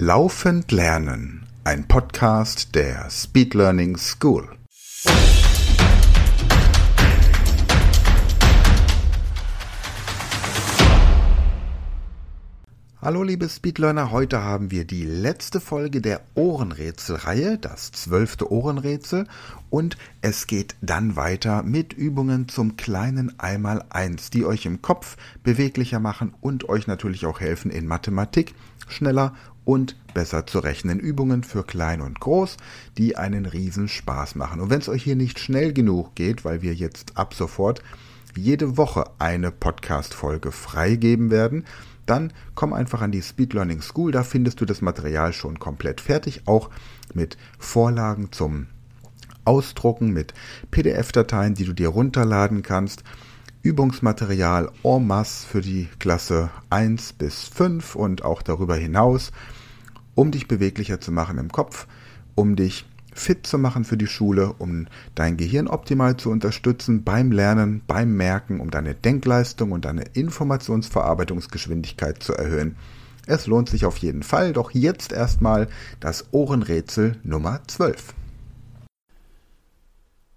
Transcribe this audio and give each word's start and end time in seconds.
Laufend 0.00 0.70
Lernen, 0.70 1.48
ein 1.64 1.88
Podcast 1.88 2.76
der 2.76 3.10
Speed 3.10 3.54
Learning 3.54 3.96
School. 3.96 4.48
Hallo 13.00 13.22
liebe 13.22 13.48
Speedlearner, 13.48 14.10
heute 14.10 14.42
haben 14.42 14.72
wir 14.72 14.84
die 14.84 15.04
letzte 15.04 15.60
Folge 15.60 16.00
der 16.00 16.20
Ohrenrätselreihe, 16.34 17.56
das 17.56 17.92
zwölfte 17.92 18.50
Ohrenrätsel 18.50 19.28
und 19.70 19.96
es 20.20 20.48
geht 20.48 20.74
dann 20.80 21.14
weiter 21.14 21.62
mit 21.62 21.92
Übungen 21.92 22.48
zum 22.48 22.76
kleinen 22.76 23.38
Einmaleins, 23.38 24.30
die 24.30 24.44
euch 24.44 24.66
im 24.66 24.82
Kopf 24.82 25.16
beweglicher 25.44 26.00
machen 26.00 26.34
und 26.40 26.68
euch 26.68 26.88
natürlich 26.88 27.24
auch 27.24 27.38
helfen 27.38 27.70
in 27.70 27.86
Mathematik 27.86 28.56
schneller 28.88 29.32
und 29.64 29.94
besser 30.12 30.48
zu 30.48 30.58
rechnen. 30.58 30.98
Übungen 30.98 31.44
für 31.44 31.62
klein 31.62 32.00
und 32.00 32.18
groß, 32.18 32.56
die 32.96 33.16
einen 33.16 33.46
riesen 33.46 33.86
Spaß 33.86 34.34
machen. 34.34 34.60
Und 34.60 34.70
wenn 34.70 34.80
es 34.80 34.88
euch 34.88 35.04
hier 35.04 35.14
nicht 35.14 35.38
schnell 35.38 35.72
genug 35.72 36.16
geht, 36.16 36.44
weil 36.44 36.62
wir 36.62 36.74
jetzt 36.74 37.16
ab 37.16 37.32
sofort 37.32 37.80
jede 38.34 38.76
Woche 38.76 39.04
eine 39.20 39.52
Podcast-Folge 39.52 40.50
freigeben 40.50 41.30
werden, 41.30 41.64
dann 42.08 42.32
komm 42.54 42.72
einfach 42.72 43.02
an 43.02 43.12
die 43.12 43.22
Speed 43.22 43.52
Learning 43.52 43.82
School, 43.82 44.12
da 44.12 44.22
findest 44.22 44.60
du 44.60 44.64
das 44.64 44.80
Material 44.80 45.32
schon 45.32 45.58
komplett 45.58 46.00
fertig, 46.00 46.42
auch 46.46 46.70
mit 47.14 47.36
Vorlagen 47.58 48.32
zum 48.32 48.66
Ausdrucken, 49.44 50.10
mit 50.10 50.34
PDF-Dateien, 50.70 51.54
die 51.54 51.64
du 51.64 51.72
dir 51.72 51.88
runterladen 51.88 52.62
kannst, 52.62 53.02
Übungsmaterial 53.62 54.70
en 54.84 55.06
masse 55.06 55.46
für 55.46 55.60
die 55.60 55.88
Klasse 55.98 56.50
1 56.70 57.14
bis 57.14 57.44
5 57.44 57.94
und 57.96 58.24
auch 58.24 58.42
darüber 58.42 58.76
hinaus, 58.76 59.32
um 60.14 60.30
dich 60.30 60.48
beweglicher 60.48 61.00
zu 61.00 61.12
machen 61.12 61.38
im 61.38 61.50
Kopf, 61.50 61.86
um 62.34 62.56
dich 62.56 62.86
fit 63.18 63.46
zu 63.46 63.58
machen 63.58 63.84
für 63.84 63.96
die 63.96 64.06
Schule, 64.06 64.54
um 64.58 64.86
dein 65.14 65.36
Gehirn 65.36 65.68
optimal 65.68 66.16
zu 66.16 66.30
unterstützen 66.30 67.04
beim 67.04 67.30
Lernen, 67.32 67.82
beim 67.86 68.16
Merken, 68.16 68.60
um 68.60 68.70
deine 68.70 68.94
Denkleistung 68.94 69.72
und 69.72 69.84
deine 69.84 70.04
Informationsverarbeitungsgeschwindigkeit 70.12 72.22
zu 72.22 72.32
erhöhen. 72.34 72.76
Es 73.26 73.46
lohnt 73.46 73.68
sich 73.68 73.84
auf 73.84 73.98
jeden 73.98 74.22
Fall, 74.22 74.54
doch 74.54 74.70
jetzt 74.70 75.12
erstmal 75.12 75.68
das 76.00 76.28
Ohrenrätsel 76.30 77.16
Nummer 77.22 77.60
12. 77.66 78.14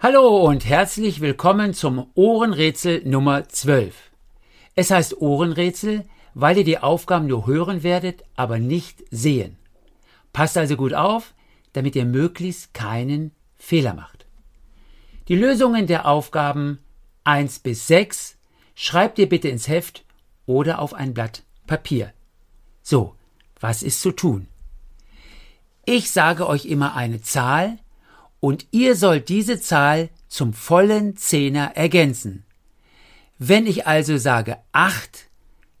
Hallo 0.00 0.44
und 0.44 0.66
herzlich 0.66 1.22
willkommen 1.22 1.72
zum 1.72 2.08
Ohrenrätsel 2.14 3.00
Nummer 3.06 3.48
12. 3.48 3.94
Es 4.74 4.90
heißt 4.90 5.18
Ohrenrätsel, 5.18 6.04
weil 6.34 6.58
ihr 6.58 6.64
die 6.64 6.78
Aufgaben 6.78 7.26
nur 7.26 7.46
hören 7.46 7.82
werdet, 7.82 8.22
aber 8.36 8.58
nicht 8.58 9.02
sehen. 9.10 9.56
Passt 10.34 10.58
also 10.58 10.76
gut 10.76 10.92
auf, 10.92 11.32
damit 11.74 11.94
ihr 11.94 12.06
möglichst 12.06 12.72
keinen 12.72 13.32
Fehler 13.56 13.92
macht. 13.92 14.26
Die 15.28 15.36
Lösungen 15.36 15.86
der 15.86 16.06
Aufgaben 16.06 16.78
1 17.24 17.58
bis 17.58 17.86
6 17.86 18.38
schreibt 18.74 19.18
ihr 19.18 19.28
bitte 19.28 19.48
ins 19.48 19.68
Heft 19.68 20.04
oder 20.46 20.78
auf 20.78 20.94
ein 20.94 21.14
Blatt 21.14 21.42
Papier. 21.66 22.12
So, 22.82 23.14
was 23.60 23.82
ist 23.82 24.00
zu 24.00 24.12
tun? 24.12 24.46
Ich 25.86 26.10
sage 26.10 26.46
euch 26.46 26.66
immer 26.66 26.94
eine 26.94 27.20
Zahl 27.22 27.78
und 28.40 28.66
ihr 28.70 28.96
sollt 28.96 29.28
diese 29.28 29.60
Zahl 29.60 30.10
zum 30.28 30.52
vollen 30.52 31.16
Zehner 31.16 31.76
ergänzen. 31.76 32.44
Wenn 33.38 33.66
ich 33.66 33.86
also 33.86 34.16
sage 34.16 34.58
8, 34.72 35.28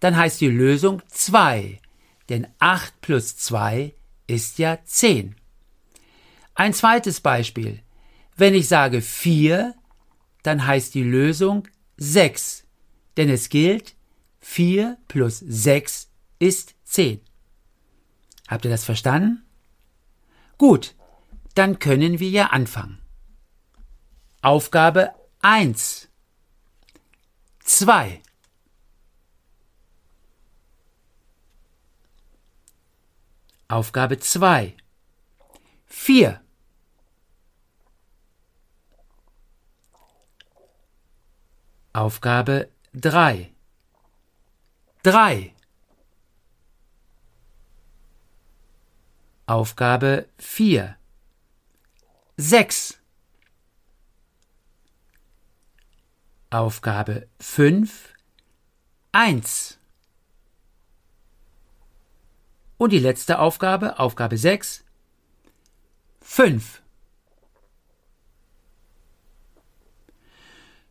dann 0.00 0.16
heißt 0.16 0.40
die 0.40 0.48
Lösung 0.48 1.02
2, 1.08 1.80
denn 2.28 2.46
8 2.58 3.00
plus 3.00 3.36
2 3.36 3.94
ist 4.26 4.58
ja 4.58 4.78
10. 4.84 5.36
Ein 6.58 6.74
zweites 6.74 7.20
Beispiel. 7.20 7.84
Wenn 8.34 8.52
ich 8.52 8.66
sage 8.66 9.00
4, 9.00 9.76
dann 10.42 10.66
heißt 10.66 10.92
die 10.92 11.04
Lösung 11.04 11.68
6, 11.98 12.66
denn 13.16 13.30
es 13.30 13.48
gilt, 13.48 13.94
4 14.40 14.98
plus 15.06 15.38
6 15.38 16.10
ist 16.40 16.74
10. 16.82 17.20
Habt 18.48 18.64
ihr 18.64 18.72
das 18.72 18.84
verstanden? 18.84 19.44
Gut, 20.56 20.96
dann 21.54 21.78
können 21.78 22.18
wir 22.18 22.28
ja 22.28 22.46
anfangen. 22.46 22.98
Aufgabe 24.42 25.14
1. 25.42 26.08
2. 27.60 28.20
Aufgabe 33.68 34.18
2. 34.18 34.74
4. 35.86 36.40
Aufgabe 41.98 42.68
3. 42.94 43.50
3. 45.02 45.52
Aufgabe 49.46 50.28
4. 50.38 50.96
6. 52.36 53.00
Aufgabe 56.50 57.26
5. 57.40 58.14
1. 59.10 59.80
Und 62.76 62.92
die 62.92 63.00
letzte 63.00 63.40
Aufgabe, 63.40 63.98
Aufgabe 63.98 64.38
6. 64.38 64.84
5. 66.20 66.80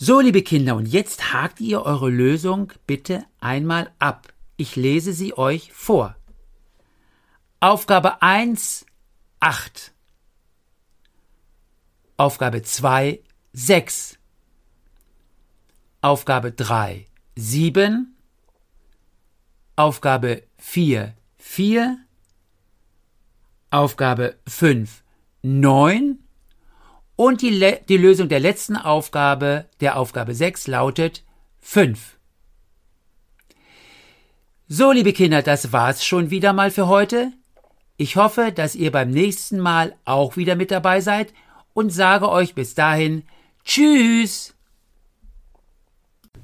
So, 0.00 0.20
liebe 0.20 0.42
Kinder, 0.42 0.76
und 0.76 0.86
jetzt 0.86 1.32
hakt 1.32 1.60
ihr 1.60 1.82
eure 1.82 2.08
Lösung 2.08 2.72
bitte 2.86 3.24
einmal 3.40 3.90
ab. 3.98 4.32
Ich 4.56 4.76
lese 4.76 5.12
sie 5.12 5.36
euch 5.36 5.72
vor. 5.72 6.14
Aufgabe 7.58 8.22
1, 8.22 8.86
8. 9.40 9.92
Aufgabe 12.16 12.62
2, 12.62 13.18
6. 13.54 14.20
Aufgabe 16.00 16.52
3, 16.52 17.08
7. 17.34 18.16
Aufgabe 19.74 20.44
4, 20.58 21.12
4. 21.38 21.98
Aufgabe 23.72 24.36
5, 24.46 25.02
9. 25.42 26.27
Und 27.20 27.42
die, 27.42 27.50
Le 27.50 27.80
die 27.88 27.96
Lösung 27.96 28.28
der 28.28 28.38
letzten 28.38 28.76
Aufgabe, 28.76 29.64
der 29.80 29.96
Aufgabe 29.96 30.36
6, 30.36 30.68
lautet 30.68 31.24
5. 31.58 32.16
So, 34.68 34.92
liebe 34.92 35.12
Kinder, 35.12 35.42
das 35.42 35.72
war's 35.72 36.04
schon 36.04 36.30
wieder 36.30 36.52
mal 36.52 36.70
für 36.70 36.86
heute. 36.86 37.32
Ich 37.96 38.14
hoffe, 38.14 38.52
dass 38.52 38.76
ihr 38.76 38.92
beim 38.92 39.10
nächsten 39.10 39.58
Mal 39.58 39.96
auch 40.04 40.36
wieder 40.36 40.54
mit 40.54 40.70
dabei 40.70 41.00
seid 41.00 41.34
und 41.74 41.90
sage 41.90 42.28
euch 42.30 42.54
bis 42.54 42.76
dahin 42.76 43.24
Tschüss. 43.64 44.54